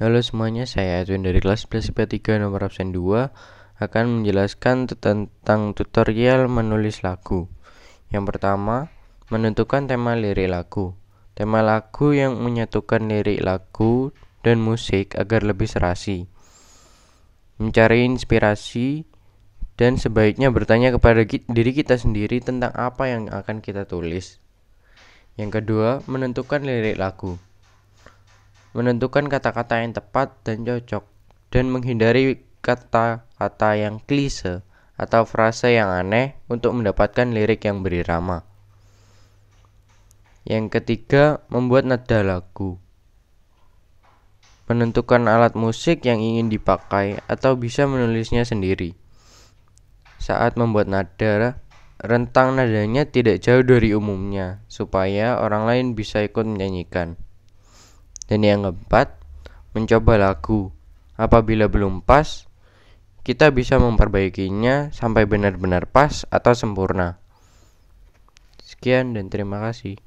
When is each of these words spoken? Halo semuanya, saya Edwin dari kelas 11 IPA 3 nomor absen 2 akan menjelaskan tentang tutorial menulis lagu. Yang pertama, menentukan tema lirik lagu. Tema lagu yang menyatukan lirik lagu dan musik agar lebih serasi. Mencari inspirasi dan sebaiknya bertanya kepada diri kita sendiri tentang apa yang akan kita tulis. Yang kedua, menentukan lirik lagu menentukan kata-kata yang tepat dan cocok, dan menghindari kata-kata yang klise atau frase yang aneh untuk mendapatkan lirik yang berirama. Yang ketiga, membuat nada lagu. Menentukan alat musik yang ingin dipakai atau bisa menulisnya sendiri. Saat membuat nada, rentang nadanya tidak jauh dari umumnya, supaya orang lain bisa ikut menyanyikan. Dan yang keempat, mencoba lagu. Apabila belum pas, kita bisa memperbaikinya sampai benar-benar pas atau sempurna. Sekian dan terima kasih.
Halo 0.00 0.24
semuanya, 0.24 0.64
saya 0.64 1.04
Edwin 1.04 1.20
dari 1.20 1.36
kelas 1.36 1.68
11 1.68 1.92
IPA 1.92 2.40
3 2.40 2.42
nomor 2.48 2.64
absen 2.64 2.96
2 2.96 3.28
akan 3.76 4.04
menjelaskan 4.08 4.88
tentang 4.88 5.76
tutorial 5.76 6.48
menulis 6.48 7.04
lagu. 7.04 7.52
Yang 8.08 8.24
pertama, 8.32 8.88
menentukan 9.28 9.84
tema 9.84 10.16
lirik 10.16 10.48
lagu. 10.48 10.96
Tema 11.36 11.60
lagu 11.60 12.16
yang 12.16 12.40
menyatukan 12.40 13.04
lirik 13.04 13.44
lagu 13.44 14.16
dan 14.40 14.64
musik 14.64 15.12
agar 15.12 15.44
lebih 15.44 15.68
serasi. 15.68 16.24
Mencari 17.60 18.08
inspirasi 18.08 19.04
dan 19.76 20.00
sebaiknya 20.00 20.48
bertanya 20.48 20.88
kepada 20.96 21.20
diri 21.28 21.72
kita 21.76 22.00
sendiri 22.00 22.40
tentang 22.40 22.72
apa 22.72 23.12
yang 23.12 23.28
akan 23.28 23.60
kita 23.60 23.84
tulis. 23.84 24.40
Yang 25.36 25.60
kedua, 25.60 26.00
menentukan 26.08 26.64
lirik 26.64 26.96
lagu 26.96 27.36
menentukan 28.72 29.28
kata-kata 29.28 29.84
yang 29.84 29.92
tepat 29.92 30.32
dan 30.44 30.64
cocok, 30.64 31.04
dan 31.52 31.68
menghindari 31.68 32.40
kata-kata 32.64 33.70
yang 33.76 34.00
klise 34.04 34.64
atau 34.96 35.28
frase 35.28 35.76
yang 35.76 35.92
aneh 35.92 36.40
untuk 36.48 36.72
mendapatkan 36.76 37.28
lirik 37.28 37.64
yang 37.68 37.84
berirama. 37.84 38.44
Yang 40.42 40.80
ketiga, 40.80 41.44
membuat 41.52 41.86
nada 41.86 42.26
lagu. 42.26 42.82
Menentukan 44.66 45.26
alat 45.30 45.54
musik 45.54 46.02
yang 46.02 46.18
ingin 46.18 46.50
dipakai 46.50 47.20
atau 47.30 47.54
bisa 47.54 47.86
menulisnya 47.86 48.42
sendiri. 48.42 48.98
Saat 50.18 50.58
membuat 50.58 50.90
nada, 50.90 51.62
rentang 52.02 52.58
nadanya 52.58 53.06
tidak 53.06 53.42
jauh 53.42 53.62
dari 53.62 53.94
umumnya, 53.94 54.62
supaya 54.66 55.38
orang 55.38 55.66
lain 55.66 55.86
bisa 55.94 56.22
ikut 56.26 56.42
menyanyikan. 56.42 57.18
Dan 58.32 58.48
yang 58.48 58.64
keempat, 58.64 59.12
mencoba 59.76 60.16
lagu. 60.16 60.72
Apabila 61.20 61.68
belum 61.68 62.00
pas, 62.00 62.48
kita 63.28 63.52
bisa 63.52 63.76
memperbaikinya 63.76 64.88
sampai 64.88 65.28
benar-benar 65.28 65.84
pas 65.84 66.24
atau 66.32 66.56
sempurna. 66.56 67.20
Sekian 68.64 69.12
dan 69.12 69.28
terima 69.28 69.60
kasih. 69.60 70.00